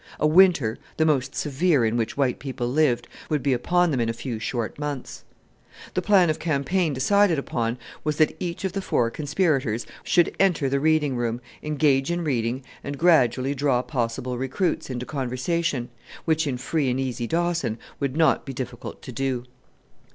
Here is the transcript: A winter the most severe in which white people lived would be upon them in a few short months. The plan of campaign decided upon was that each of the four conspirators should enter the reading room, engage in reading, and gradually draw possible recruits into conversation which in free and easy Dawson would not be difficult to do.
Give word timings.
A 0.19 0.25
winter 0.25 0.79
the 0.97 1.05
most 1.05 1.35
severe 1.35 1.85
in 1.85 1.95
which 1.95 2.17
white 2.17 2.39
people 2.39 2.67
lived 2.67 3.07
would 3.29 3.43
be 3.43 3.53
upon 3.53 3.91
them 3.91 3.99
in 3.99 4.09
a 4.09 4.13
few 4.13 4.39
short 4.39 4.79
months. 4.79 5.23
The 5.93 6.01
plan 6.01 6.31
of 6.31 6.39
campaign 6.39 6.91
decided 6.91 7.37
upon 7.37 7.77
was 8.03 8.15
that 8.17 8.35
each 8.39 8.63
of 8.65 8.73
the 8.73 8.81
four 8.81 9.11
conspirators 9.11 9.85
should 10.03 10.35
enter 10.39 10.69
the 10.69 10.79
reading 10.79 11.15
room, 11.15 11.39
engage 11.61 12.09
in 12.09 12.23
reading, 12.23 12.63
and 12.83 12.97
gradually 12.97 13.53
draw 13.53 13.83
possible 13.83 14.39
recruits 14.39 14.89
into 14.89 15.05
conversation 15.05 15.89
which 16.25 16.47
in 16.47 16.57
free 16.57 16.89
and 16.89 16.99
easy 16.99 17.27
Dawson 17.27 17.77
would 17.99 18.17
not 18.17 18.43
be 18.43 18.53
difficult 18.53 19.03
to 19.03 19.11
do. 19.11 19.43